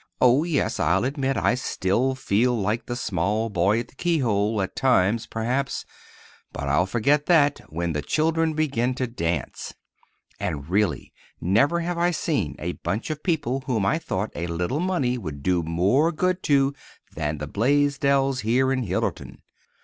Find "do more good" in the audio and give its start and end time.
15.43-16.41